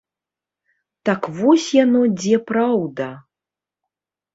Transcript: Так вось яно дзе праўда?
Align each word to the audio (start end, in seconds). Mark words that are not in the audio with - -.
Так 1.11 1.21
вось 1.37 1.67
яно 1.83 2.03
дзе 2.19 2.43
праўда? 2.51 3.15